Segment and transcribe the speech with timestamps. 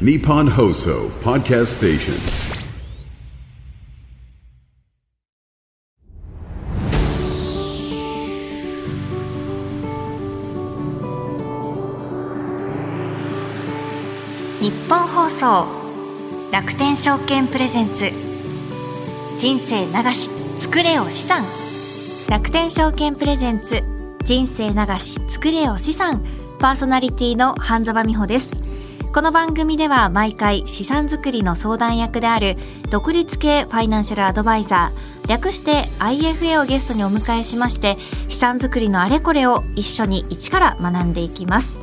[0.00, 2.14] Nippon Hoso Podcast Station.
[14.60, 15.68] 日本放送
[16.50, 18.10] 楽天証券プレゼンツ。
[19.38, 21.44] 人生流し作れよ資産。
[22.28, 23.84] 楽天証券プレゼンツ。
[24.24, 26.20] 人生流し作れよ資産。
[26.58, 28.53] パーソナリティの半沢美穂です。
[29.14, 32.56] この番組では毎回資産作りの相談役である
[32.90, 41.78] 独立系ファイナンシャルアドバイザー略して IFA をゲストにお迎えしまして資産作りのあれこれを一緒に一から学んでいきます。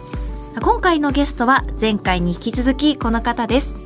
[0.62, 3.78] 今回のゲストは前回に引き続きこの方です。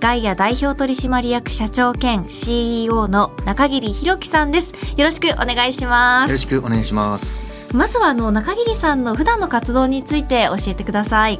[0.00, 4.72] ガイア代表取締役社長兼 CEO の中桐弘樹さんです。
[4.96, 6.30] よろしくお願いします。
[6.30, 7.38] よろしくお願いします。
[7.74, 11.38] まずはあの中桐さんの普段の活動について教えてください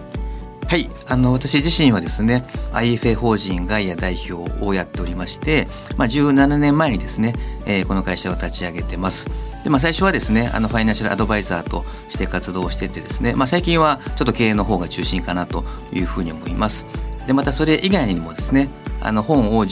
[0.68, 7.32] はいあの私自身はですね IFA 法人ガイア代表をやっておりまして、まあ、17年前にですね、
[7.65, 9.30] えー、この会社を立ち上げてます。
[9.65, 16.87] で、まあ、最初はですねあのファイナンシャルアドバイザーとして活動しててですね、まあ、最近はちょっと経営の方が中心かなというふうに思います。
[17.26, 18.68] でまたそれ以外にもですね
[19.00, 19.65] あの本を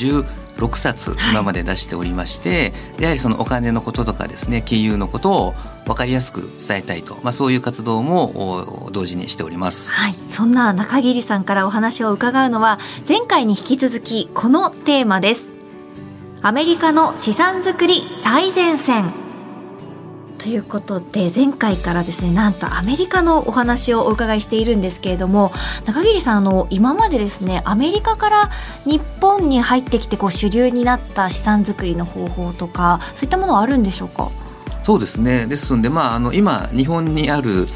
[0.56, 5.54] 6冊今まで出しておりまして、はい、やはりそのお金のこととかですね金融のことを
[5.84, 15.56] 分かりやすく伝えたいと、まあ、そういう活動も同時にしております、はい、そんな中桐さんからお話を伺うのは前回に引き続きこのテーマです。
[16.42, 19.25] アメリカの資産作り最前線
[20.46, 25.50] ということで前回からですねなんとアメリカのお話をお伺いしているんですけれども
[25.86, 28.50] 中桐さんあの今までですねアメリカから
[28.84, 34.30] 日本に入ってきてこう主流になった資産作りの方法とかそういったものはあるんでしょうか？
[34.84, 35.46] そうですね。
[35.46, 37.66] ですので、まあ、あの今日本にある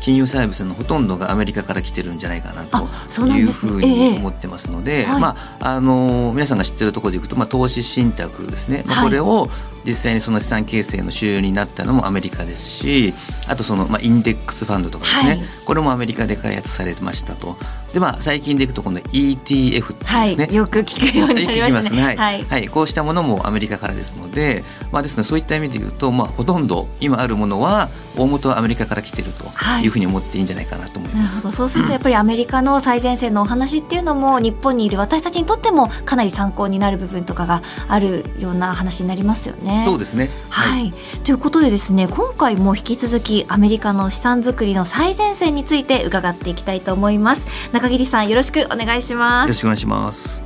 [0.00, 2.86] 金融サービスのほとんどがアメリカから来てるんじゃないかなと
[3.26, 9.48] いうふうに思ってますので、まああの皆さんが知ってるところでいくと、まあ、投資信託ですね、まあ、これを
[9.84, 13.14] 実際にその資産形成の主流になったのもアメリカですし
[13.48, 17.56] あとその、まあ、インデックスファンドとかですね、はい、これもアメリカで開発されましたと
[17.92, 29.44] で、まあ、最近でいくとこの ETF ですね、はい、よく聞くようになりますね、ね、はい、はい、こうしたものもアメリカからですので,、まあですね、そういった意味で言うと、まあ、ほとんど今あるものは大元はアメリカから来てると
[29.82, 31.36] いうふうに思っていいんじゃないかなと思います。
[31.36, 31.52] なるほど。
[31.52, 39.84] そうするとやっぱりアメリカの最前線のお話っていうのも日本にいる私たちにとってもかなり参考になる部分とかがあるような話になりますよね。
[39.86, 40.94] そうですね、はい、はい、
[41.24, 47.46] ということでですね今回も引き続きアメリカの資産作りの最前線について伺っていきたいと思います
[47.78, 49.46] 中桐さんよろしくお願いします。
[49.46, 50.42] よろしくお願いします。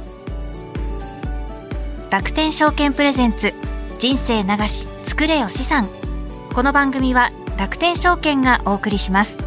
[2.10, 3.54] 楽天証券プレゼンツ
[3.98, 5.88] 人生流し作れよ資産。
[6.52, 9.38] この番組は楽天証券がお送りします。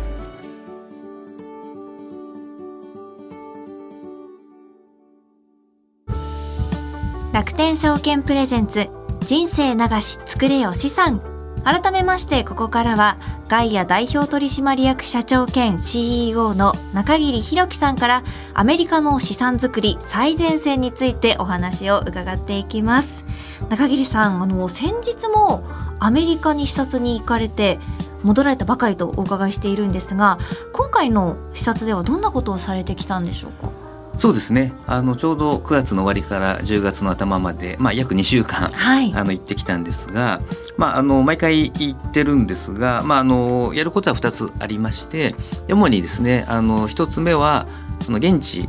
[7.31, 8.90] 楽天証券プレゼンツ
[9.22, 11.34] 人生流し作れよ資産
[11.65, 13.17] 改めましてここからは
[13.47, 23.25] ガイア代表取締役社長兼 CEO の中桐弘樹さんからアメリカの資産作り最前線についてお話を伺っていきます。
[23.69, 25.63] 中桐さんあの先日も
[25.99, 27.79] アメリカに視察に行かれて
[28.21, 30.37] 戻られたばかりとお伺いしているんですが
[30.71, 33.84] 今回の視察ではどんなことをされてきたんでしょうか？
[34.17, 34.73] そうですね。
[34.87, 40.41] あのちょうど9月の終わりから10月の頭まで、まあ、約2週間、はい、あの行ってきたんですが、
[40.77, 45.35] まあ、あの毎回行ってるんですが、まあ、あのやることは2つありまして
[45.69, 47.67] 主にですねあの1つ目は
[48.00, 48.67] その現地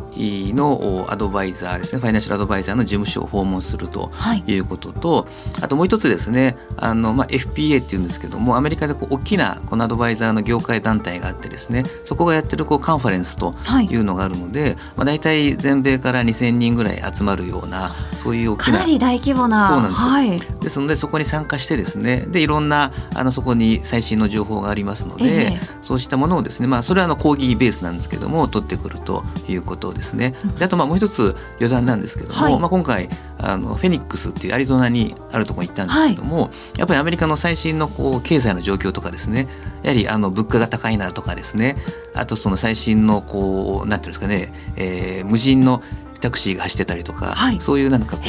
[0.54, 4.10] のアドバイザーですねファイナンシャルアドバイザーの事務所を訪問すると
[4.46, 4.56] い。
[4.56, 5.26] うことと、は
[5.60, 13.54] い、あともう一つですねあの、まあ、FPA っていうんですけどもアメリカでこう大きなこのアドバイザーの業界団体があってですねそこがやってるこうカンファレンスと
[13.90, 13.96] い。
[13.96, 29.15] うのがあるので、はい、まあ、大体全米から2,000人ぐらい集まるようなそういう大きなかなり大規模なそうなんです、はい、ですのでそこに参加してですねでいろんなあのそこに最新の情報がありますので、えー、そうしたものをですねまあそれはあの講義ベースなんですけども取ってくると
[29.46, 30.34] ということですね。
[30.58, 33.08] であとまあもう一つ余談なんですけども、はい、まあ、今回
[33.38, 39.48] あのフェニックスっていうアリゾナにあるところに行ったんですけども、はい、やっぱりアメリカの最新のこう経済の状況とかですね
[39.82, 41.76] やはりあの物価が高いなとかですね
[42.14, 45.82] あとその最新のこうなんていうんですかね、えー、無人の
[46.20, 48.26] タクシーが走ってたりとか、はい、そういうなんか現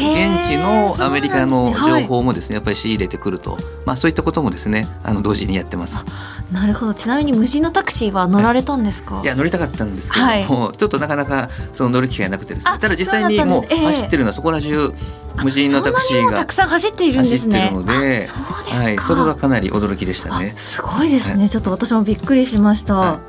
[0.47, 6.05] 地のアメリカの情報もですね、やっぱり仕入れてくると、まあ、そういったこともですねあの同時にやってます。
[6.51, 6.93] なるほど。
[6.93, 10.37] ちなみに無人のタクシーは乗られたんですか、はい、いや乗りたかったんですけども、は
[10.73, 12.77] い、ちょっとなかなかその乗る機会なくてですね。
[12.79, 14.93] ただ実際にもう走ってるのはそこら中
[15.43, 17.69] 無人のタクシーがたくさん走っているんですね。
[17.73, 20.53] ので、はい、それはかなり驚きでしたね。
[20.57, 23.19] すごいですね、ちょっと私もびっくりしました。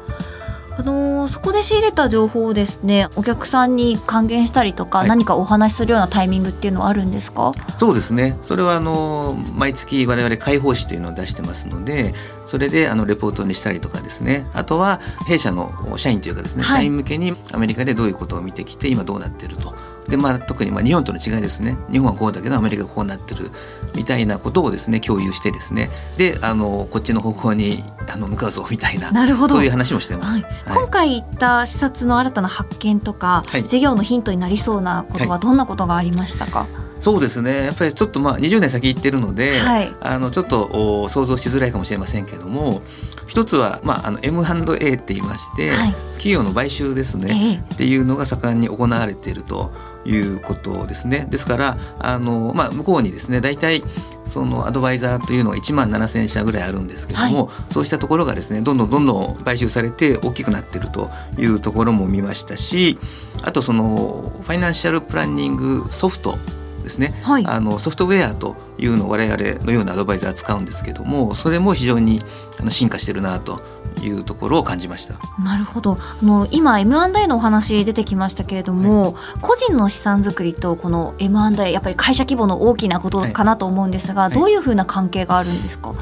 [0.79, 7.53] あのー、そこで仕入れた情報をですねお客さんに還元したりとか、はい、何かお話しするようなタイミングっていうのはあるんですか？
[7.77, 8.39] そうですね。
[8.43, 12.15] それはあの毎月我々開放誌というのを出してますので
[12.47, 14.47] それであのレポートにしたりとかですね。
[14.55, 19.75] あとは弊社の社員というかですね、はい、社員向けにアメリカでどういうことを見てきて今どうなっていると。
[20.09, 21.77] でまあ、特にまあ日本との違いですね。
[21.93, 23.51] 日本はこうだけどアメリカがこうなってる
[23.95, 29.55] みたいなことをですね共有してですねであのこっちの方向にあの向かうぞみたいななるほど。
[29.55, 30.43] そういう話もしてます、はい。
[30.43, 36.67] はい、今回言った視察の新たな発見とか、はい、事業のヒントになりそうなことはどんなことがありましたか、
[37.01, 37.65] そうですね。
[37.65, 42.83] やっぱりちょっとまあ20年先行ってるので、はい、あのちょっと想像しづらいかもしれませんけれども
[43.27, 47.75] 一つは、まあ、あの M&A って言いまして、はい、企業の買収ですね、え。
[47.75, 49.73] っていうのが盛んに行われていると
[50.09, 51.27] いうことですね。
[51.31, 53.85] ですからあの、まあ、向こうにですね大体
[54.25, 62.99] そのアドバイザーというのが1万7,000社ぐらいあるんですけども、はい、そうしたところがですねどんどんどんどん買収されて大きくなってるというところも見ましたし
[63.43, 66.39] あとそのファイナンシャルプランニングソフト
[66.83, 72.21] ですね、はい、あのソフトウェアというのを我々のようなアドバイザー使うんですけどもそれも非常に
[72.59, 73.61] あの進化してるなと
[74.03, 75.15] いうところを感じました。
[75.43, 75.99] なるほど。
[76.01, 85.95] あの今 M&A のお話出てきましたけれども、はい、個人の資産作りとこの M&A やっぱり会社規模の大きなことかなと思うんですが、はい、どういうふうな関係があるんですか、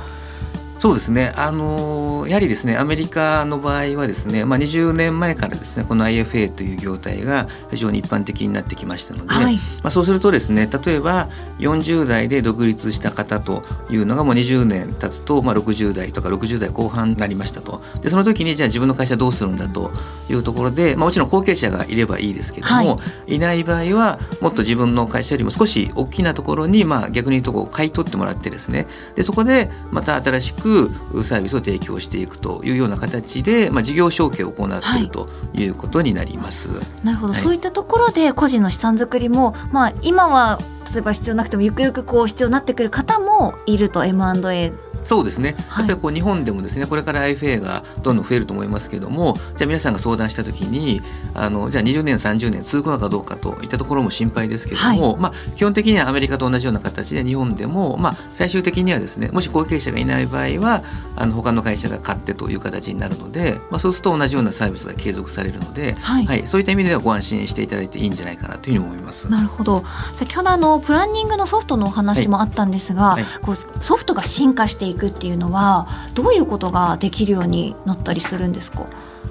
[0.78, 11.28] そうですね、あのやはりですねアメリカの場合はですね、まあ、20年前からですねこの IFA という業態が非常に一般的になってきましたので、はい、まあ、そうするとですね例えば
[11.58, 17.82] 40代で独立した方というのがもう20年経つと、まあ、60代とか60代後半になりましたと。
[18.02, 19.90] でその時にじゃあ自分の会社どうするんだと
[20.28, 28.86] いうところで、まあ、もちろん後継者がいればいいですけども、はい、いない場合はもっと自分の会社よりも少し大きなところに、まあ、逆に言うとこう買い取ってもらってですね。
[29.14, 35.66] でそこでまた新しくくサービスを提供していくというような形で、まあ、事業承継を行っているとい。
[35.66, 36.74] うことになります。
[36.74, 40.58] はい、なるほど、はい、そういったところで個人の資産作りも、まあ、今は
[40.96, 44.72] 例えば必要なくてもゆくゆくこう必要になってくる方もいると M&A
[45.02, 51.00] そうですね、やっぱりこう日本でもですねこれから IFA がどんどん増えると思いますけれどもじゃあ皆さんが相談した時に
[51.32, 60.82] あのじゃあ20年30年続くのかどうかといったところも心配ですけれども、はい、まあ、基本的にはアメリカと同じような形で日本でも、まあ、最終的にはですねもし後継者がいない場合は
[61.14, 69.30] あの他の会社が買ってという形になるので、まあ、そうすると同じようなサービスが継続されるので、はい、はい、そういった意味ではご安心していただいていいんじゃないかなというふうに思います。
[69.30, 69.84] なるほど。
[70.16, 78.86] 先ほどあのプランニングのソフトのお話もあったんですが、はい、こうソフトが進化していくっていうのはどういうことができるようになったりするんですか？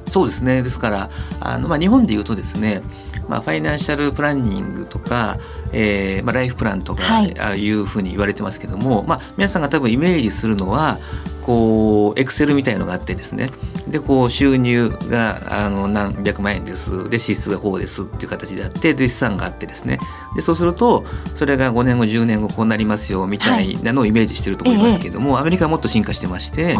[0.09, 0.61] そうですね。
[0.61, 1.09] ですから
[1.39, 2.81] あの、まあ、日本でいうとですね、
[3.27, 5.37] まあ、ファイナンシャルプランニングとか、
[5.73, 10.99] えーまあ、ライフプランとか、はい、あいうふうに言われてますけども、まあ、皆さんが多分イメージするのは
[11.41, 13.51] こうエクセルみたいのがあってですね。
[13.87, 17.07] でこう収入があの何百万円です。
[17.07, 19.99] で支出がこうですっていう形であってで資産があってですね。
[20.35, 21.05] でそうすると
[21.35, 26.75] それが5年後10年後こうなりますよみたいなのをイメージしてると思いますけども、はいええ、アメリカはもっと進化してまして。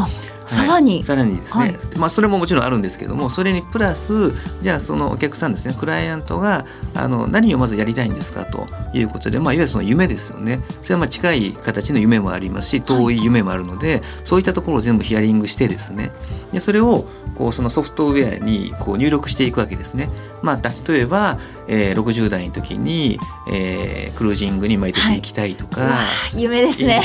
[0.48, 10.62] さらに、はい、さらにですね、はい、まあ、それももちろんあるんですけどもそれにプラスじゃあそのお客さんですねクライアントがあの何をまずやりたいんですかということで、まあ、いわゆるその夢ですよね。
[10.82, 16.12] それはまあ近い形の夢もありますし遠い夢もあるので、はい、そういったところを全部ヒアリングしてですね
[16.56, 17.06] でそれを
[17.38, 20.10] こうそのソフトウェアにこう入力していくわけですね。
[20.42, 23.20] まあ、例えば、えー、60代の時に、
[23.52, 26.04] えー、クルージングに毎年行きたいとか、は
[26.36, 27.02] い、夢ですね。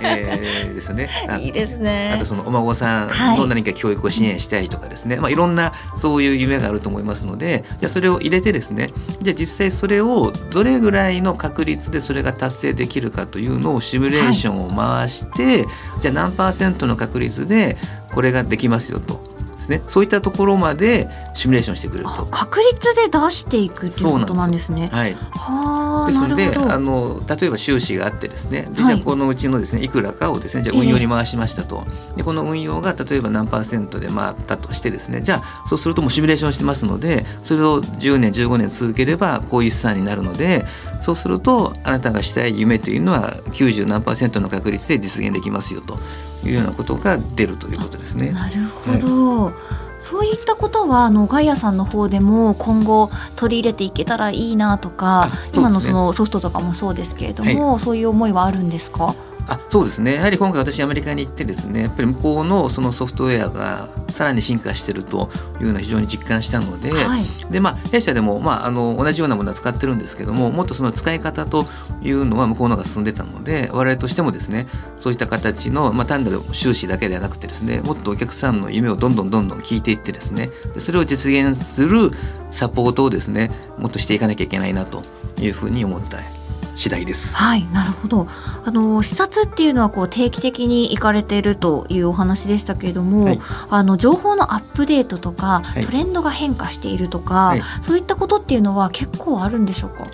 [0.00, 1.10] えー、ですね。
[1.40, 2.12] いいですね。
[2.14, 8.88] あとそのお孫さんの何か教育を支援したいとかですね、はい、まあ、いろんなそういう夢があると思いますのでじゃあそれを入れてですね
[9.20, 17.76] じゃあ実際それをどれぐらいの確率でそれが達成できるかというのをシミュレーションを回して、はい、じゃあ何パーセントの確率で
[18.16, 19.36] これができますよと。
[19.56, 19.82] ですね。
[19.88, 22.26] そういったところまでシミュレーションしてくれると。
[22.26, 24.88] 確率で出していくっていうことなんですね。
[24.92, 28.68] はい、はですのであの例えば収支があってですね。
[28.70, 40.64] でじゃあこのうちのですねいくらかをですねじゃあ運用に回しましたと、えー、でこの運用が例えば何パーセントで回ったとしてですねじゃあそうするともうシミュレーションしてますのでそれを10年15年続ければこういう資産になるので
[41.00, 45.98] そうするとあなたがしたい夢というのは90何パーセントの確率で実現できますよと
[46.44, 48.32] いうようなことが出るということですね。
[48.32, 59.14] なるほど、はいそういったことはあのガイアさんの方でも今後取り入れていけたらいいなとか、ね、今のそのソフトとかもそうですけれども、はい、そういう思いはあるんですか？
[59.48, 60.14] あそうですね。
[60.14, 66.92] やはり今回私アメリカに行ってですねやっぱり向こうのそのソフトウェアがさらに進化しているというのは非常に実感したので,、
[67.50, 71.66] でまあ、弊社でも、まあ、あの同じようなものは使ってるんですけどももっとその使い方と
[72.02, 74.66] いうのは向こうの方が進んでたので我々としてもですね
[74.98, 82.10] そういった形の、まあ、単なる収支だけではなくてですねもっとお客さんの夢をどんどんどんどん聞いていってですねそれを実現する
[82.50, 85.02] サポートをですねもっとしていかなきゃいけないなと
[85.38, 86.18] いうふうに思った
[86.76, 87.34] 次第です。
[87.36, 88.28] はい、なるほど。
[88.64, 93.40] あの視察っていうのはこう定期的に行かれているというお話でしたけれども、はい、
[93.70, 100.04] あの情報のアップデートとか、はい、トレンドが変化しているとか、はい、そういったことっていうのは結構あるんでしょうか？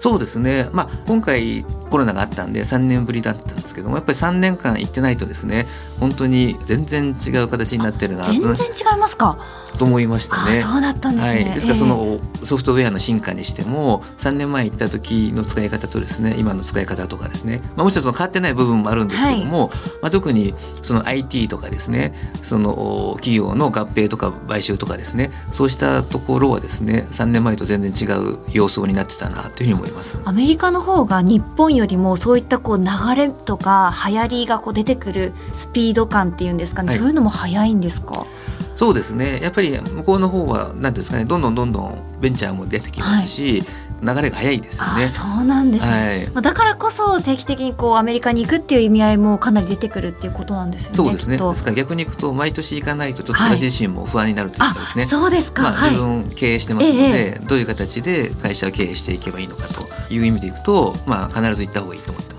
[0.00, 0.68] そうですね。
[0.72, 5.66] まあ今回コロナがあったんで3年ぶりだったんですけどもやっぱり3年間行ってないとですね
[5.98, 9.38] 本当に全然違う形になってるな全然違いますか、
[9.78, 10.60] と思いましたね。
[10.60, 11.44] そうだったんですね。
[11.44, 30.18] はい、ですからそのソフトウェアの進化にしても3年前行った時の使い方とですね今の使い方とかですね、まあ、もちろんその変わってない部分もあるんですけども、はい、まあ、特にその IT とかですねその企業の合併とか買収とかですねそうしたところはですね3年前と全然違う様相になってたなというふうに思います。
[30.24, 32.84] アメリカの方が日本よりもそういったこう流
[33.16, 38.26] れとか流行りがこう出てくるスピード感っていうんですかね、はい、そういうのも早いんですか？
[38.74, 43.64] そうですねやっぱり向こうの方は何ですかねどんどんどんどんベンチャーも出てきますし、
[44.02, 45.06] はい、流れが早いですよね。
[45.06, 50.96] そうなんですね、はい、だからこそ定期的にこうアメリカに行くっていう意味合いもかなり出てくるっていうことなんですよね。
[50.96, 51.38] そうですね。
[51.38, 55.06] ですから逆に行くと毎年行かないとちょっと私自身も不安になるというかですね。
[55.06, 55.62] そうですか。
[55.62, 62.29] まあ、自分経営してますので、ええ、どういう形で会社を経営していけばいいのかという意味でいくと、まあ必ず行った方がいいと思ってます。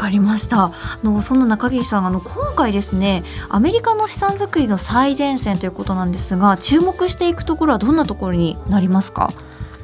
[0.00, 0.64] かりました。
[0.64, 0.72] あ
[1.04, 9.30] のそんな中桐さんあの今回ですねアメリカの資産作りの最前線ということなんですが注目していくところはどんなところになりますか？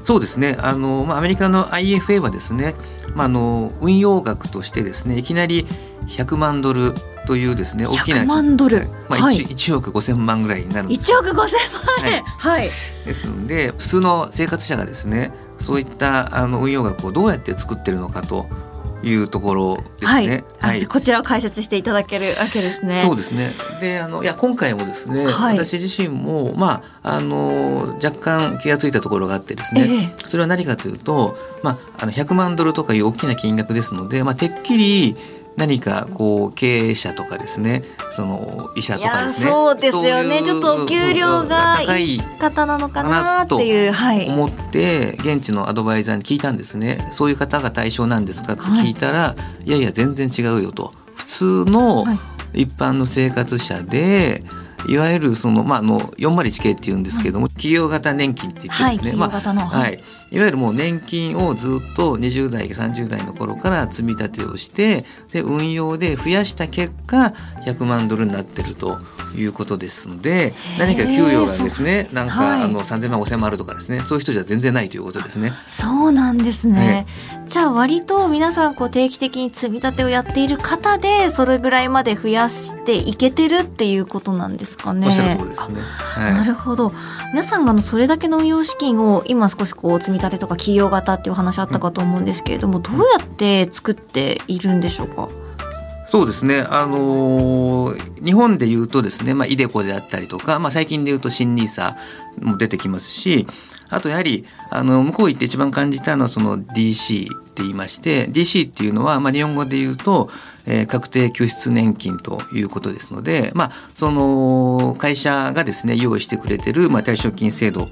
[0.04, 0.56] そうですね。
[0.60, 2.74] あの、まあ、アメリカの IFA はですね、
[3.14, 5.66] まあ、あの運用額としてですねいきなり
[6.06, 6.94] 100万ドル
[7.26, 11.12] というですね大きな100万ドル、まあ 1, はい、1億5,000万ぐらいになるんです。
[11.12, 11.48] 1億5,000万
[12.10, 12.70] 円、はい、はい、
[13.04, 18.46] ですので普通の生活者がですねそういったあの運用額をどうやって作ってるのかと
[19.02, 20.44] いうところですね。
[20.58, 23.02] はい、はい、こちらを解説していただけるわけですね。
[23.02, 23.54] そうですね。
[23.80, 35.16] で、あのいや今回もですね、はい、私自身もまああの若干気が付いたところがあってですね、えそれは何かというと、まああの100万ドルとかいう大きな金額ですので、まあてっきり
[35.56, 39.50] 何かこう経営者とかですねその医者とかですね。
[39.50, 40.42] そうですよね。
[40.42, 43.92] ちょっとお給料がいい方なのかなっていう
[44.30, 47.08] 思って現地のアドバイザーに聞いたんですね。
[47.10, 50.92] そういう方が対象なんですかって聞いたら、はい、いやいや全然違うよと。
[51.14, 52.04] 普通の
[52.52, 67.32] 一般の生活者で、はいいわゆるその、まあ、あの401系っていうんですけども、企業型年金って言ってですね、はい、まあ、はい、いわゆるもう年金をずっと20代30代の頃から積み立てをしてで運用で増やした結果
[67.64, 68.98] 100万ドルになってると
[69.36, 75.52] いうことですので何か給与がですねなんか、はい、あの3000万5000万あるとかですねそういう人じゃ全然ないということですね。
[75.66, 77.06] そうなんですね、
[77.46, 85.06] じゃあ割と皆さんこう定期的に積み立てをやっている方でそれぐらいまで増やしていけてるっていうことなんですかね。
[85.06, 85.80] おっしゃる通りですね。
[85.80, 86.92] はい、なるほど。
[87.32, 95.28] 皆さんがあのそれだけの運用資金を今少しこう積み立てとか企業型っていう話あったかと思うんですけれども、どうやって作っているんでしょうか？
[96.06, 101.96] そうですね、あのー、日本でいうとですね、まあ、イデコであったりとか、まあ、最近でいうと新ニーサ
[102.40, 103.46] も出てきますし
[103.88, 110.30] あとやはりあの向こう行って一番感じたのはその DC って言いまして DC っていうのは、まあ、日本語で言うと、
[110.64, 117.88] えー、確定拠出年金ということですので、まあ、その会社がですね用意してくれてる、まあ、退職金制度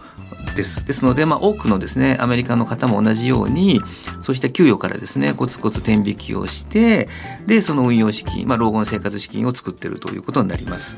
[0.57, 3.81] ですですので、まあ、多くのですねアメリカの方も同じように
[4.21, 7.09] そうした給与からですねコツコツ天引きをして
[7.47, 10.97] でその運用資金、まあ、老後の生活資金を作っているということになります。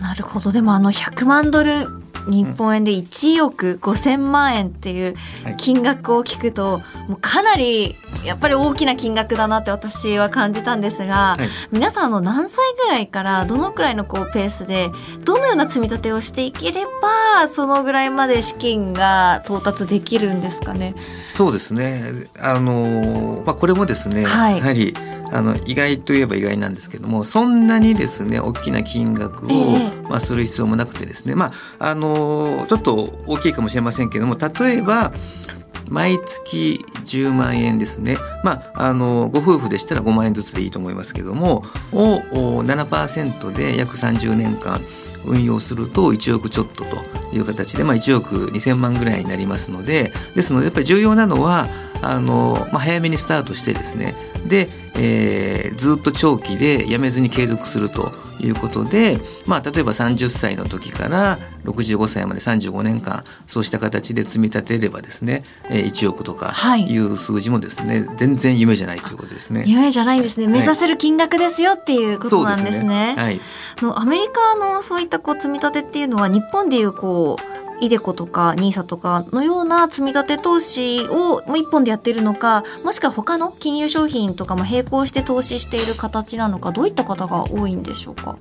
[0.00, 5.14] なるほどでもあの100万ドル日本円で1億5,000万円っていう
[5.56, 14.90] 金額を聞くと、もうかなりやっぱり大きな金額だなって私は感じたんですが、はい、皆さんの何歳ぐらいからどのくらいのこうペースで
[15.24, 20.94] どのような積み立てをしていければそのぐらいまで資金が到達できるんですかね？
[21.34, 22.12] そうですね。
[22.38, 24.94] あの、まあ、これもですね、はい、やはり
[25.32, 35.12] あの意外といえば意外なんですけどもそんなにですね大きな金額を、えー、まあ、する必要もなくてですね、まあ、あのちょっと大きいかもしれませんけども例えば
[35.88, 42.20] 毎月10万円ですね、まあ、あのご夫婦でしたら5万円ずつでいいと思いますけどもを
[42.62, 44.80] 7%で約30年間
[45.24, 46.96] 運用すると1億ちょっとと
[47.34, 51.68] いう形で、まあ、1億2,000万ぐらいになりますのでですのでやっぱり重要なのは
[52.02, 54.14] あの、まあ、早めにスタートしてですね。
[54.46, 66.96] でえー、ずっと長期でやめずに継続するということで、まあ、例えば30歳の時から65歳まで35年間そうした形で積み立てればですね1億とかい。
[66.98, 69.64] う数字もですね、はい、全然夢じゃないということですね。
[69.66, 70.46] 夢じゃないですね。
[70.46, 73.14] 目指せる金額ですよっていうことなんですね。
[73.16, 73.40] はい、
[73.80, 88.36] のアメリカのそういったこう積み立てっていうのは日本でいうこうイデコとかニーサとかのような積み立て投資をもう一本でやっているのかもしくは他の金融商品とかも並行して投資している形なのかどういった方が多いんでしょうか？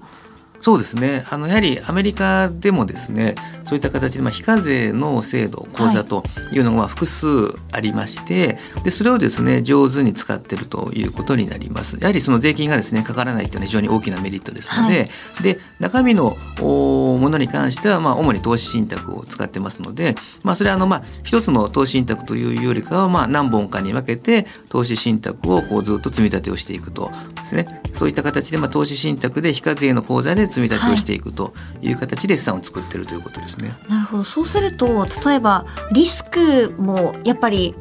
[0.62, 1.26] そうですね。
[1.30, 6.62] あのやはりアメリカでもですねそういった形で、まあ、非課税の制度口座とい。
[6.62, 7.28] うのが複数
[7.72, 11.98] ありまして、はい、でそれをですね上手に使っているということになります。
[12.00, 15.06] やはりその税金がですねかからないというのは非常に大きなメリットですのでは
[15.40, 27.82] い、で中身のものに関しては、まあ、主に投資信託を使ってますので、まあ、それはあの、まあ、一つの投資信託というよりかは、まあ、何本かに分けて投資信託をこうずっと積み立てをしていくとですね。
[27.94, 33.74] そういった形で、まあ、投資信託で非課税の口座で積み立てをしていくという形で資産を作っているということですね。
[33.90, 34.24] なるほど。
[34.24, 37.76] そうすると例えばリスクもやっぱり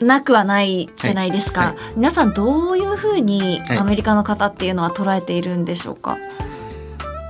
[0.00, 1.68] なくはないじゃないですか、はい。
[1.70, 6.20] はい、皆さんどういうふうにアメリカの方っていうのは捉えているんでしょうか、はい、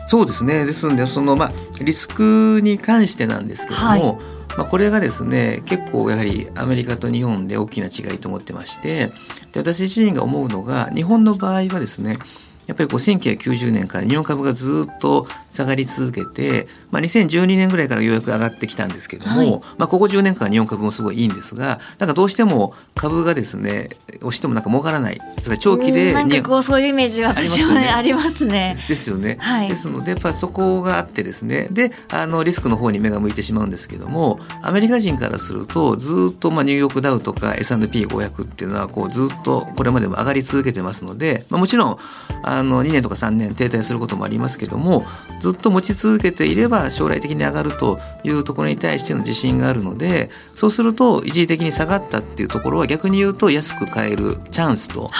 [0.06, 0.64] そうですね。
[0.64, 4.18] ですのでその、まあ、リスクに関してなんですけども、
[4.56, 9.12] まあ、これがですね結構やはりアメリカと日本で大きな違いと思ってまして
[9.52, 12.18] で私自身が思うのが日本の場合はですね
[12.66, 28.76] やっぱりこう1990年から日本株がずっと下がり続けて、まあ、2012年ぐらいからようやく上がってきたんですけども、はい、まあ、ここ10年間日本株もすごいいいんですがなんかどうしても株がですね押してもなんか儲からないですから長期でなんかこうそういうイメージが私はねありますね。
[28.88, 29.36] ですよね。
[29.38, 41.98] はい、ですのでやっぱそこがあってですねであのリスクの方に目が向いてしまうんですけどもアメリカ人からするとずっとまあニューヨークダウとか S&P500 っていうのはこうずっとこれまでも上がり続けてますので、まあ、もちろん
[42.42, 45.04] あの2年とか3年停滞することもありますけども
[45.44, 55.10] ずっと持ち続けていれば将来的に上がるというところに対しての自信があるのでそうすると一時的に下がったっていうところは逆に言うと安く買えるチャンスと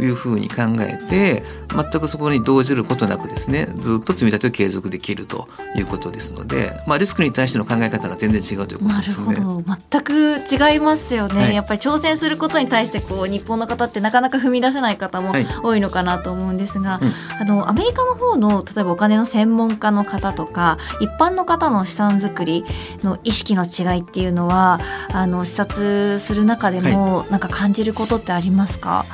[0.00, 0.04] い。
[0.06, 1.42] うふうに考えて、
[1.74, 9.26] はい、全くそこに動じることなくですねずっと積み立てを継続できるということですので、まあ、リスクに対しての考え方が全然違うということですね。
[9.26, 9.76] なるほど。
[9.90, 15.32] 全く違いますよね、はい、やっぱり挑戦することに対してこう日本の方ってなかなか踏み出せない方も
[15.62, 22.64] 多いのかなと思うんですが、はいうん、あのアメリカの方の例えばお金の専門家の方とか一般の方の資産作り
[23.02, 24.80] の意識の違いっていうのは
[25.12, 29.04] あの視察する中でもなんか感じることってありますか、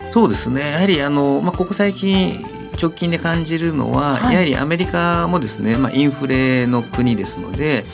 [0.00, 0.72] はい、そうですね。
[0.72, 2.32] やはりあの、まあ、ここ最近
[2.80, 7.84] 直近で感じるのは、はい、やはりアメリカもですね、まあ、インフレの国ですので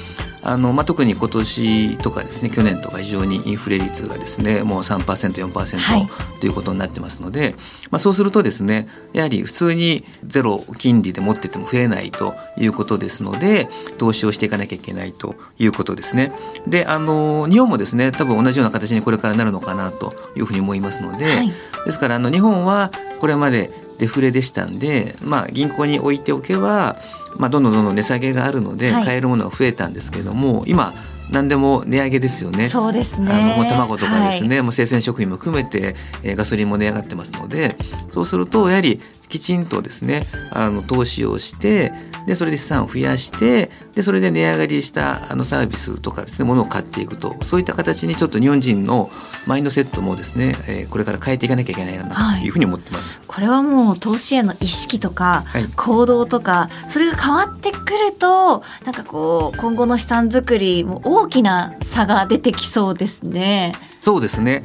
[0.46, 6.09] あのまあ、特に今年とかですね去年とか非常にインフレ率がですねもう 3%4%、はい、
[6.40, 7.54] ということになってますので、
[7.90, 16.30] まあ、そうするとですねやはり普通にゼロ金利で持ってても増えないということですので投資をしていかなきゃいけないということですね。
[16.66, 21.52] であの日本もですね多分同じような形にこれからなるのかなというふうに思いますので、はい、
[21.87, 26.96] ですからあの日本はこれまでデフレでしたんで、まあ、銀行に置いておけば、
[27.37, 30.94] まあ、どんどんどんどん値下げがあるので、買えるものが増えたんですけれども今
[31.30, 32.68] 何でも値上げですよね。
[32.68, 33.33] そうですね。
[33.33, 37.76] あの卵とかですね、はい、もう生鮮食品も含めて、えー、ガソリンも値上がってますので、
[38.11, 39.00] そうするとやはり
[39.34, 41.92] きちんとですね、あの投資をして、
[42.26, 49.10] でそれで資産を増やしてでそれで値上がりしたあのサービスとかですねものを買っていくとそういった形にちょっと日本人の
[49.46, 52.48] マインドセットもですね、えー、これから変えていかなきゃいけないなとい。
[52.48, 55.44] うふうに思ってます、はい、これはもう投資への意識とか
[55.76, 63.74] 行動とか、はい、それが変わってくるとなんかこう今後の資産作りも大きな差が出てきそうですね。
[64.00, 64.62] そうですね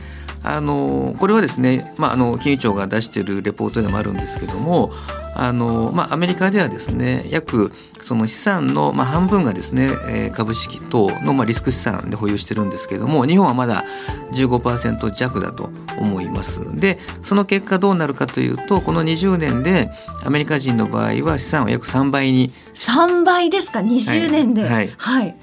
[0.56, 4.92] あのこれはですね、まあ、あの金融庁が出しているレポートでもあるんですけども
[5.36, 13.84] あの、まあ、アメリカではですね約その資産の、まあ、半分がですね、えー、株式等の、まあ、リスク資産で保有してるんですけれども日本はまだ
[14.32, 16.78] 15%弱だと思います。
[16.78, 19.92] でその結果どうなるかというとこの20年で
[20.24, 24.64] アメリカ人の場合は資産は約3倍に3倍ですか？20年で。
[24.64, 25.36] はい、はいはい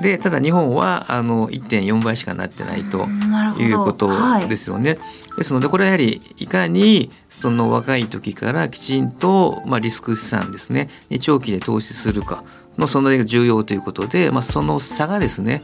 [0.00, 3.06] でただ日本はあの1.4倍しかなってないと
[3.58, 4.10] いうこと
[4.48, 4.90] ですよね。
[4.90, 4.96] は
[5.34, 7.10] い、ですのでこれはやはりいかに
[7.42, 10.88] その若い時からきちんと、まあ、リスク資産ですね。
[11.18, 12.44] 長期で投資するか
[12.78, 15.60] のそのが重要ということで、まあ、その差がですね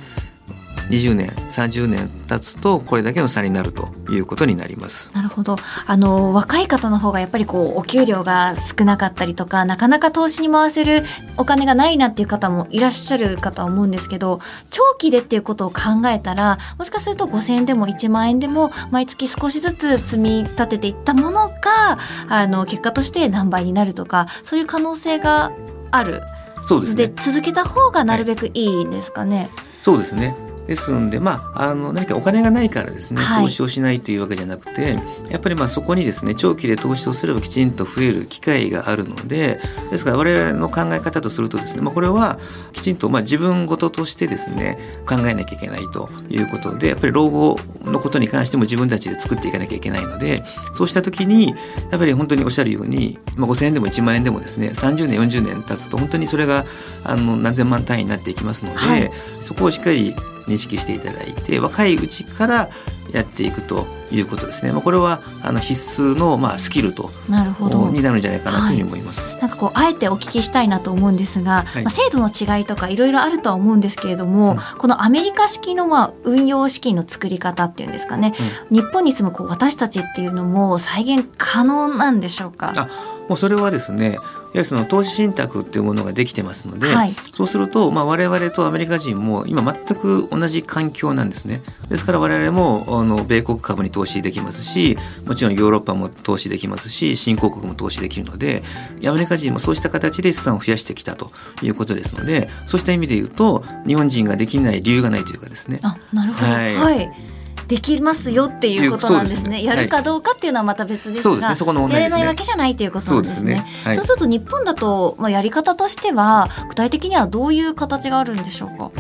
[0.89, 11.03] 20年30年経つとこれだけの差になるということになりますなるほどあの若い方の方がやっぱりこうお給料が少なかったりとかなかなか投資に回せる
[11.37, 21.99] お金がないなっていう方もいらっしゃるかとは思うんですけど長期でっていうことを考えたらもしかすると5,000円でも1万円でも毎月少しずつ積み立てていったものが
[22.29, 25.53] あの結果として何倍になるとかそういう可能性が
[25.91, 26.23] ある。
[26.67, 27.13] そうですね。
[27.17, 29.39] 続けた方がなるべくいいんですかね。
[29.39, 30.37] はい、そうですね。
[30.69, 34.97] ですので、まあ、あの何かお金がないからですね、投資をしないというわけじゃなくて
[35.31, 42.39] やっぱりまあそこにですね長期で投資をすればきちんと増える機会があるのでですから我々の考え方とするとですね、まあ、これは
[42.75, 51.55] きちんとまあ自分事としてですね考えなきゃいけないということでやっぱり老後のことに関しても自分たちで作っていかなきゃいけないのでそうした時に
[51.91, 56.67] やっぱり本当におっしゃるように、まあ、5,000円でも1万円でもですね30年40年経つと本当にそれが
[57.05, 60.15] あの何千万単位になっていきますので、はい、そこをしっかり
[60.49, 62.69] 認識していただいて若いうちから
[63.13, 64.73] やっていくということですね。
[64.73, 69.25] まあ、これはあの必須のまあスキルとなるほどになるんじゃないかなというふうに思います。
[69.25, 78.35] はい、なんかこうあえてお聞きしたいなと思うんですが、はい、まあ、制度の違いとかいろいろあるとは思うんですけれども、うん、このアメリカ式のまあ運用資金の作り方っていうんですかね、
[78.71, 82.75] うん、日本に住むこう私たちっていうのも再現可能なんでしょうか？
[82.77, 82.89] あ
[83.29, 84.19] もうそれはですね
[84.59, 91.63] やその投資信託っていうものができてますので、はい、そうすると、まあ、我々とアメリカ人も今全く同じ環境なんですね。
[91.89, 98.63] ですから我々もあの米国株に投資できますしもちろんヨーロッパも投資できますし新興国も投資できるので
[99.07, 101.31] アメリカ人もそうした形で資産を増やしてきたと
[101.63, 105.81] いうことですのでそうした意味で言うと日本人ができない理由がないというかですね。
[105.83, 107.38] あなるほど、はい、はい
[107.69, 109.63] できますよっていうことなんですね。
[109.63, 113.57] やるかどうかっていうのはまた別ですが、すね、やれないわけじゃないということなんですね。
[113.57, 118.91] そう、ねはい、すると日本だと、まあ、やり方としては具体的にはどういう形があるんでしょうか？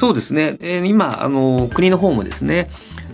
[0.00, 0.58] そうですね。
[0.60, 2.68] えー、今あの国の方もですね。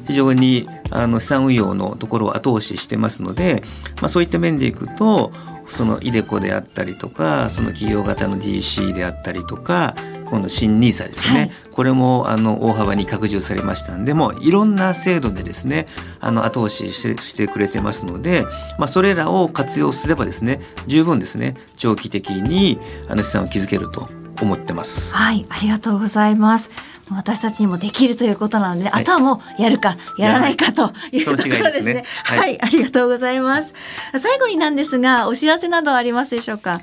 [0.06, 3.62] 非常にあの資産運用のところを後押ししてますので、
[4.00, 5.32] まあ、そういった面でいくと
[5.66, 9.94] そのイデコであったりとかその企業型の DC であったりとか
[10.28, 15.86] 今度新 NISA ですよね、はい、これもあの大幅に拡充されましたんでもいろんな制度でですね
[16.20, 18.44] あの後押ししてしてくれてますので、
[18.78, 24.08] まあ、それらを活用すればですね十分ですね長期的にあの資産を築けると
[24.40, 25.14] 思ってます。
[25.14, 26.70] はいありがとうございます
[27.10, 31.70] 私たちにもできるということなので、ねはい、あとはもうやるかやらないかというところですね。
[31.72, 33.72] すねはい、はい、ありがとうございます。
[34.20, 36.82] 最後になんですが、お知らせなどありますでしょうか？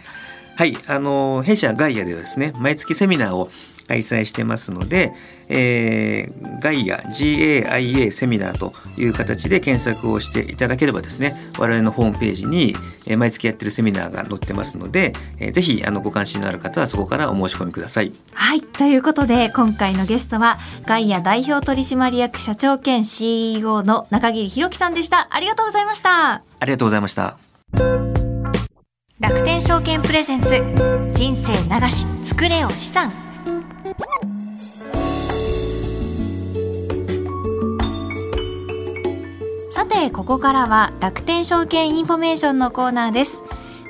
[0.55, 3.49] はい、あの弊社ガイアではですね毎月セミナーを
[3.87, 5.13] 開催してますので、
[5.47, 18.11] えー、ガイア GAIA セミナーという形で検索をしていただければですね我々のホームページに、えー、毎月やってるセミナーが載ってますので、えー、ぜひあのご関心のある方はそこからお申し込みください。
[18.33, 25.27] はいということで今回のゲストは GAIA 代表取締役社長兼 CEO の中桐啓貴さんでした。
[25.29, 26.33] ありがとうございました。
[26.33, 28.24] ありがとうございました
[29.17, 30.49] 楽天証券プレゼンツ。
[31.13, 33.09] 人生長し作れよ資産。
[39.71, 43.41] さてここからは楽天証券インフォメーションのコーナーです。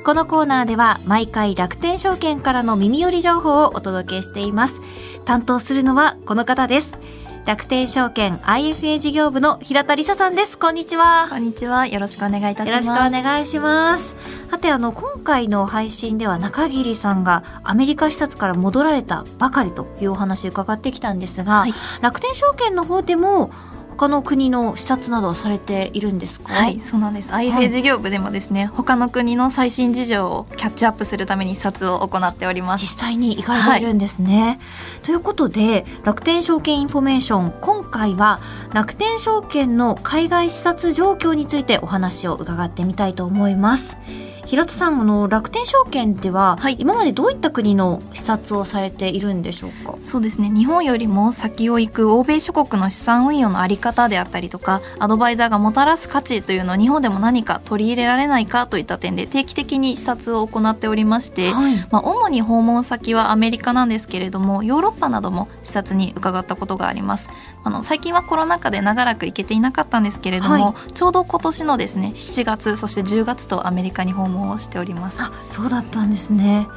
[0.05, 4.79] このコーナーでは毎回楽天証券からの耳寄り情報をお届けしています。
[5.25, 6.99] 担当するのはこの方です。
[7.45, 10.57] 楽天証券 IFA 事業部の平田理沙さんです。
[10.57, 11.27] こんにちは。
[11.29, 11.85] こんにちは。
[11.85, 12.87] よろしくお願いいたします。
[12.87, 14.15] よろしくお願いします。
[14.49, 23.51] さてあの今回の配信では中桐さんがアメリカ視察から戻られたばかりというお話伺ってきたんですが、はい、楽天証券の方でも
[23.97, 26.53] 他の国の視察などはされているんですか？
[26.53, 27.31] はいそうなんです。
[27.31, 32.81] IFA 事業部でもですね、はい、他の国の最新事情をキャッチアップするために視察を行っております。
[32.81, 34.59] 実際に行かれているんですね、はい、
[35.05, 38.39] ということで楽天証券インフォメーション今回は
[38.73, 43.97] 楽天証券の海外視察状況についてお話を伺ってみたいと思います
[44.45, 49.95] 平田さんあの楽天証券では、はい、今までどういった国の視察をされているんでしょうか？
[50.03, 50.49] そうですね。
[50.49, 67.29] 日本よりも先を行く欧米諸国の資産運用のあり方であったりとかアドバイザーがもたらす価値というのを日本でも何か取り入れられないかといった点で定期的に視察を行っておりまして、はい、まあ、主に訪問先はアメリカなんですけれどもヨーロッパなども視察に伺ったことがあります
[67.65, 75.23] あの最近はコロナ禍で長らく行けていなかったんですけれども、はい、ちょうど今年のですね7月そして10月とアメリカに訪問をしております。
[75.23, 76.67] あそうだったんですね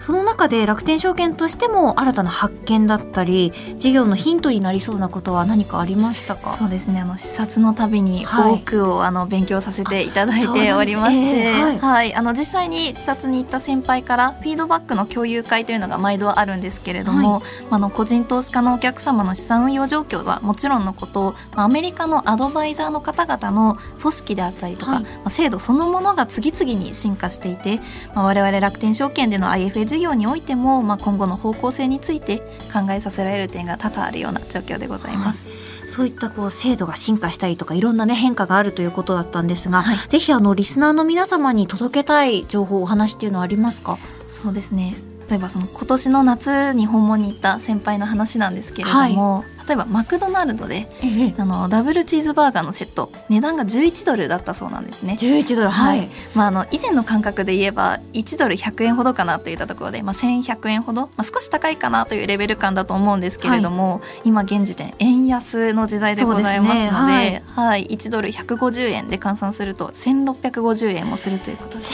[0.00, 6.56] その中で楽天証券としても新たな発見だったり事業のヒントになりそうなことは何かありましたか？
[6.58, 7.00] そうですね。
[7.00, 27.80] あの視察のたびに多くを、はい、あの勉強させていただいておりまして、えー、はい、はい、あの実際に視察に行った先輩からフィードバックの共有会というのが毎度あるんですけれども、はい、あの個人投資家のお客様の資産運用状況はもちろんのことアメリカのアドバイザーの方々の組織であったりとか、はい、まあ、制度そのものが次々に進化していて、
[28.14, 32.38] まあ、我々楽天証券での IFA 事業においても、まあ、今後の方向性について
[32.72, 35.48] 考えさせられる点が多々あるような状況でございます。
[35.48, 35.56] はい。
[35.88, 43.96] そういったこう制度が進化したりとかいろんなね変化があるということだったんですが、はい、ぜひあのリスナーの皆様に届けたい情報お話っていうのはありますか？
[44.28, 44.96] そうですね。
[45.30, 55.16] 例えばその今年の夏に訪問に行った先輩の話なんですけれども、はい例えばマクドナルドで、ええ、あのダブルチーズバーガーのセット値段が11ドルだったそうなんですね。
[55.18, 71.84] 11ドルはい、はい、まあ、あの以前の感覚で言えば1ドル100円ほどかなといったところで、まあ、1100円ほど、まあ、少し高いかなというレベル感だと思うんですけれども、はい、今現時点円安の時代でございますので、ね、はい、はい、1ドル150円で換算すると1650円もするということで。
[71.84, 71.88] 1650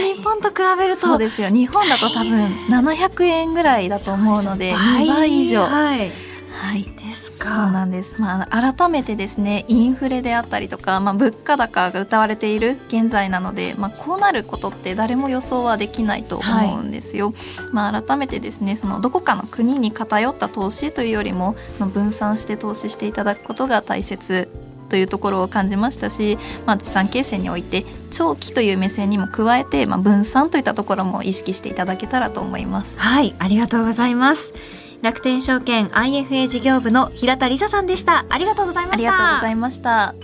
[0.00, 1.00] 円、日本と比べると。
[1.00, 1.48] そうですよ。
[1.48, 5.40] 日本だと多分700円ぐらいだと思うので2倍。
[5.40, 5.66] 以上。
[5.90, 6.12] はい
[6.52, 7.64] はい、ですか。
[7.64, 8.16] そうなんです。
[8.18, 17.28] まあ改めてですね、インフレであったりとか、まあ物価高が謳われている現在なので、まあこうなることって誰も予想はできないと思うんですよ。
[17.28, 17.34] はい、
[17.72, 24.48] まあ改めてですね、そのどこかの国に偏った投資というよりも、まあ、分散して投資していただくことが大切
[24.90, 32.98] というところを感じましたし、まあ、資産形成において長期という目線にも加えて、まあ、分散といったところも意識していただけたらと思います。
[32.98, 34.52] はいありがとうございます
[35.02, 38.26] 楽天証券 IFA 事業部の平田理沙さんでした。
[38.28, 39.08] ありがとうございました。
[39.08, 40.14] ありがとうございました。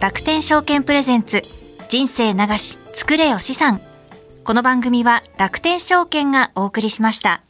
[0.00, 1.42] 楽天証券プレゼンツ
[1.88, 3.80] 人生流し作れよ資産。
[4.42, 7.42] この番組は楽天証券がお送りしました。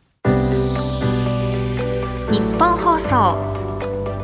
[2.31, 3.55] 日本放送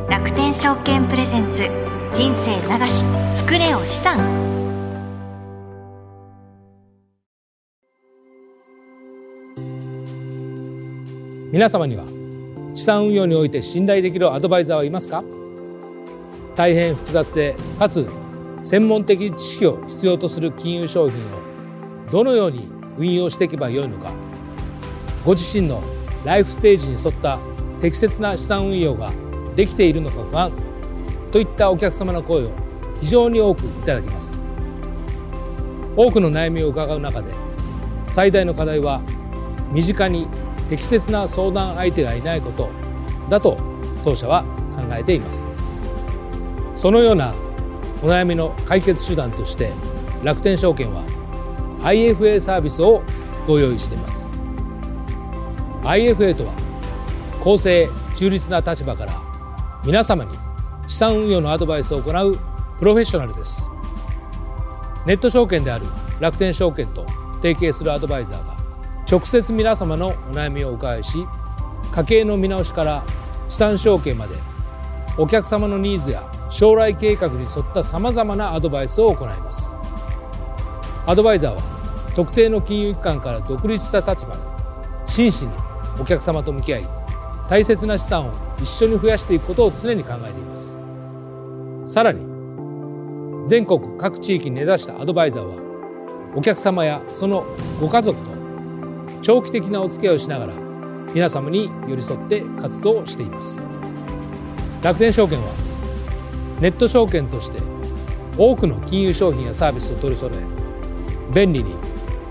[0.09, 1.69] 楽天証券プレゼンツ
[2.13, 4.40] 人生流し作れよ資産
[11.51, 12.05] 皆様には
[12.75, 15.21] 資産運用において信頼できるアドバイザーはいますか？
[16.55, 18.09] 大変複雑でかつ
[18.63, 24.13] 専門的知識を必要とする金融商品をどのように運用していけばよいのか？
[25.25, 25.83] ご自身の
[26.23, 27.37] ライフステージに沿った
[27.81, 29.11] 適切な資産運用が
[29.57, 30.53] できているのか不安
[31.33, 32.51] といったお客様の声を
[33.01, 34.41] 非常に多くいただきます。
[35.97, 37.33] 多くの悩みを伺う中で
[38.07, 39.01] 最大の課題は
[39.73, 40.27] 身近に
[40.71, 42.69] 適切な相談相手がいないこと
[43.27, 43.57] だと
[44.05, 45.49] 当社は考えています。
[46.73, 47.35] そのような
[48.01, 49.73] お悩みの解決手段として
[50.23, 51.03] 楽天証券は
[51.81, 53.03] IFA サービスを
[53.45, 54.31] ご用意しています。
[55.83, 56.53] IFA とは
[57.43, 59.21] 公正中立な立場から
[59.83, 60.37] 皆様に
[60.87, 62.37] 資産運用のアドバイスを行う
[62.79, 63.69] プロフェッショナルです。
[65.05, 65.85] ネット証券である
[66.21, 67.05] 楽天証券と
[67.41, 68.50] 提携するアドバイザーが
[69.11, 71.27] 直接皆様のお悩みをお伺いし
[71.91, 73.03] 家計の見直しから
[73.49, 74.35] 資産承継まで
[75.17, 79.75] お客様のニーズや将来計画に沿ったさまざまなアドバイスを行います。
[81.05, 81.61] アドバイザーは
[82.15, 84.39] 特定の金融機関から独立した立場で
[85.05, 85.51] 真摯に
[85.99, 86.87] お客様と向き合い
[87.49, 90.77] 大切な資産を一緒に増やしていくことを常に考えています。
[91.85, 92.21] さらに
[93.45, 95.55] 全国各地域に根ざしたアドバイザーは
[96.33, 97.45] お客様やその
[97.81, 98.30] ご家族と
[99.21, 100.53] 長期的なお付き合いをしながら
[101.13, 103.63] 皆様に寄り添って活動しています。
[104.81, 105.47] 楽天証券は
[106.59, 107.59] ネット証券として
[108.37, 110.39] 多くの金融商品やサービスを取り揃え
[111.33, 111.75] 便利に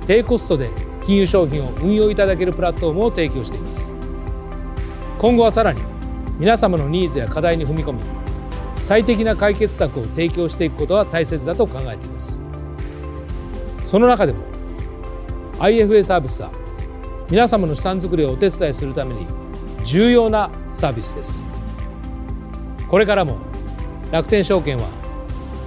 [0.07, 0.71] 低コストで
[1.05, 3.93] 金融商品を運用いただけるプラットフォームを提供しています。
[5.19, 5.81] 今後はさらに
[6.39, 8.01] 皆様のニーズや課題に踏み込み
[8.79, 12.43] 最適な解決策を提供していくことは大切だと考えています。
[13.85, 14.39] その中でも
[15.59, 16.51] IFA サービスは
[17.31, 19.25] 皆様の資産作りをお手伝いするために
[19.85, 21.47] 重要なサービスです。
[22.89, 23.39] これからも
[24.11, 24.89] 楽天証券は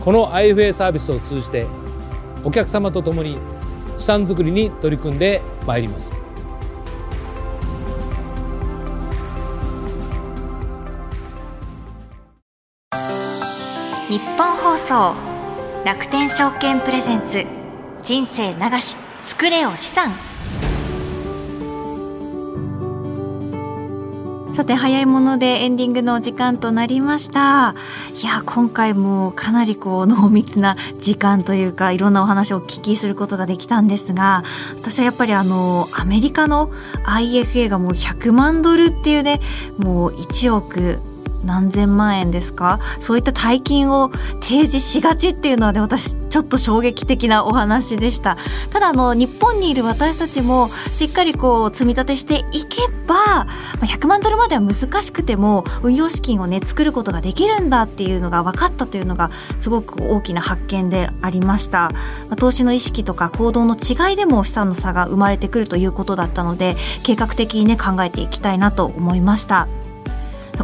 [0.03, 1.65] この IFA サービスを通じて
[2.43, 3.37] お客様と共に
[3.97, 6.25] 資産作りに取り組んでまいります。
[14.09, 15.15] 日本放送
[15.85, 17.45] 楽天証券プレゼンツ
[18.03, 20.32] 人生流し作れよ資産。
[24.53, 27.73] さて早いものでエンディングの時間となりました。
[28.21, 34.43] いや今回もかなりこう濃密な時間というかいろんなお話をお聞きすることができたんですが
[34.77, 36.69] 私はやっぱりあのアメリカの
[37.07, 39.39] IFA がもう100万ドルっていうね
[39.79, 40.99] もう1億
[41.43, 42.79] 何千万円ですか？
[42.99, 48.37] そういった大金を提示しがちっていうのはね、私ちょっと衝撃的なお話でした。
[48.69, 53.47] ただあの、日本にいる私たちもしっかりこう積み立てしていけば、
[53.81, 59.29] 100万ドルまでは難しくても運用資金をね、作ることができるんだっていうのが分かったというのが
[59.59, 61.91] すごく大きな発見でありました。
[62.37, 69.67] 投資の意識とか行動の違いでも資産の差が生まれてくるということだったので、計画的にね、考えていきたいなと思いました。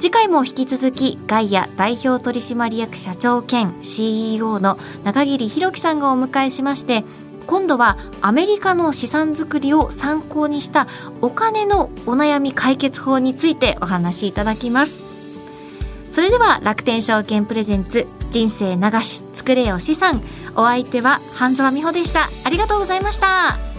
[0.00, 7.04] 次回も引き続きガイア代表取締役社長兼 CEO の中桐弘樹さんがお迎えしまして
[7.46, 10.86] 今度はアメリカの資産作りを参考にした
[11.20, 15.02] お金のお悩み解決法についてお話しいただきます。
[16.12, 20.22] それでは楽天証券プレゼンツ人生流し作れよ資産。
[20.56, 22.30] お相手は半沢美穂でした。
[22.44, 23.73] ありがとうございました。